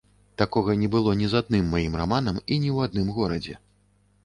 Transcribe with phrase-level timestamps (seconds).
[0.41, 3.55] Такога не было ні з адным маім раманам і ні ў адным горадзе.